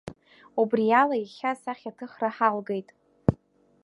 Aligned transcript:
Убриала 0.61 1.15
иахьа 1.17 1.49
асахьаҭыхра 1.51 2.29
ҳалгеит. 2.35 2.89